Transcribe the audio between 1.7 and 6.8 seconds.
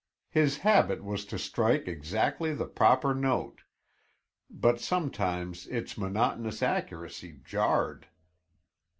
exactly the proper note, but sometimes its monotonous